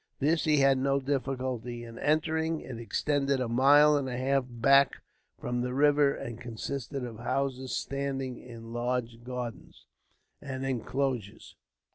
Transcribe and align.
This 0.17 0.45
he 0.45 0.57
had 0.57 0.79
no 0.79 0.99
difficulty 0.99 1.83
in 1.83 1.99
entering. 1.99 2.59
It 2.61 2.79
extended 2.79 3.39
a 3.39 3.47
mile 3.47 3.95
and 3.95 4.09
a 4.09 4.17
half 4.17 4.45
back 4.49 4.97
from 5.39 5.61
the 5.61 5.75
river, 5.75 6.15
and 6.15 6.41
consisted 6.41 7.03
of 7.05 7.19
houses 7.19 7.77
standing 7.77 8.39
in 8.39 8.73
large 8.73 9.23
gardens 9.23 9.85
and 10.41 10.65
inclosures. 10.65 11.55